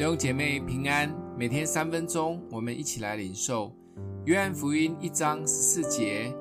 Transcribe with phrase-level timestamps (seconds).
[0.00, 3.70] 弟兄姐妹平安，每天三分钟，我们一起来领受
[4.24, 6.34] 约翰福音一章十四节：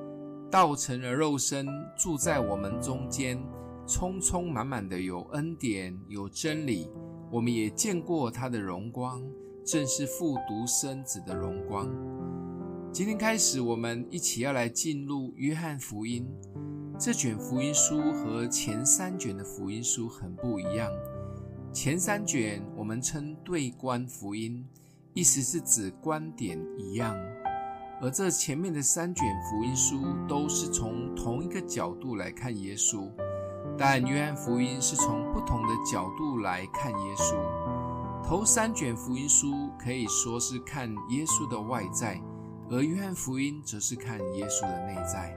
[0.50, 1.68] 道成了肉身，
[1.98, 3.38] 住在我们中间，
[3.86, 6.90] 充充满满的有恩典，有真理。
[7.30, 9.22] 我们也见过他的荣光，
[9.66, 11.90] 正是父独生子的荣光。
[12.94, 16.26] 今天开始，我们一起要来进入约翰福音。
[16.98, 20.90] 这卷福音书和前三卷的福音书很不一样。
[21.72, 24.66] 前三卷我们称对观福音，
[25.14, 27.16] 意思是指观点一样；
[28.02, 33.08] 而这前面的三卷福音书都是从同一个角度来看耶稣，
[33.78, 37.36] 但约翰福音是从不同的角度来看耶稣。
[38.24, 42.20] 头三卷福音书可以说是看耶稣的外在，
[42.72, 45.36] 而约翰福音则是看耶稣的内在。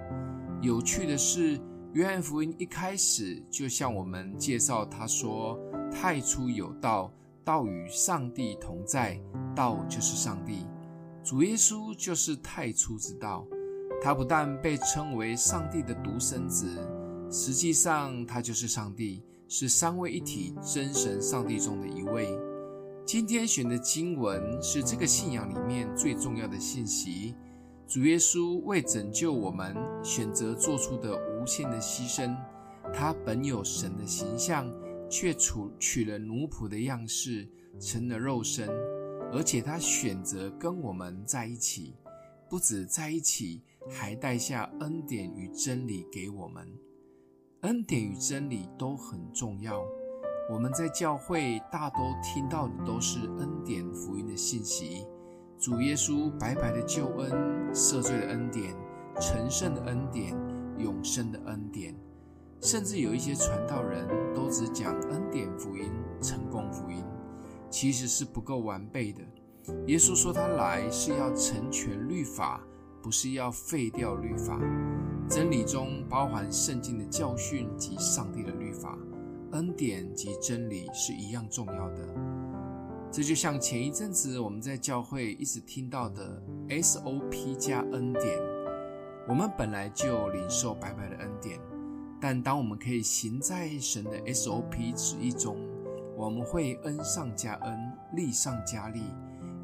[0.63, 1.61] 有趣的是，
[1.93, 5.59] 约翰福音一开始就向我们介绍，他说。
[5.95, 7.13] 太初有道，
[7.45, 9.21] 道与上帝同在，
[9.55, 10.67] 道就是上帝。
[11.23, 13.47] 主耶稣就是太初之道。
[14.03, 16.67] 他不但被称为上帝的独生子，
[17.31, 22.29] 实际上他就是上帝，是三位一体真神上帝中的一位。
[23.07, 27.37] 今天选的经文是这个信仰里面最重要的信息。
[27.87, 32.35] 主耶稣为拯救我们，选择做出的无限的牺牲。
[32.93, 34.69] 他本有神的形象。
[35.13, 37.47] 却取取了奴仆的样式，
[37.79, 38.67] 成了肉身，
[39.31, 41.95] 而且他选择跟我们在一起，
[42.49, 46.67] 不止在一起，还带下恩典与真理给我们。
[47.61, 49.85] 恩典与真理都很重要。
[50.51, 55.07] 我们在教会大多听到的都是恩典福音的信息，
[55.59, 57.31] 主耶稣白白的救恩、
[57.75, 58.75] 赦罪的恩典、
[59.21, 60.35] 成圣的恩典、
[60.79, 61.95] 永生的恩典。
[62.63, 67.05] 甚至有一些传道人都只讲恩典福音、成功福音，
[67.69, 69.21] 其实是不够完备的。
[69.89, 72.63] 耶稣说他来是要成全律法，
[73.03, 74.61] 不是要废掉律法。
[75.29, 78.97] 真理中包含圣经的教训及上帝的律法，
[79.53, 82.15] 恩典及真理是一样重要的。
[83.11, 88.39] 这就像前一阵子我们在教会一直听到的 SOP 加恩典，
[89.29, 91.59] 我们本来就领受白白的恩典。
[92.23, 95.59] 但当我们可以行在神的 SOP 旨意中，
[96.17, 99.03] 我们会恩上加恩，利上加利。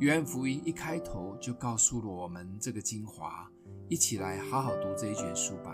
[0.00, 3.48] 约翰福音一开头就告诉了我们这个精华，
[3.88, 5.72] 一起来好好读这一卷书吧。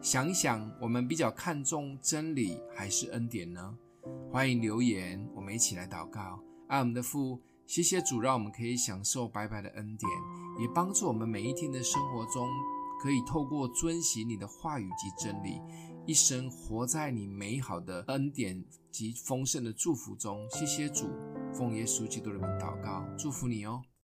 [0.00, 3.78] 想一想，我们比较看重真理还是恩典呢？
[4.32, 6.40] 欢迎留言，我们一起来祷告。
[6.66, 10.10] 爱我们的父，谢谢主，让我们可以享受白白的恩典，
[10.60, 12.48] 也帮助我们每一天的生活中，
[13.00, 15.60] 可以透过遵行你的话语及真理。
[16.06, 21.10] 一生活在你美好的恩典及丰盛的祝福中，谢谢主，
[21.52, 23.82] 奉耶稣基督的名祷告，祝福你哦。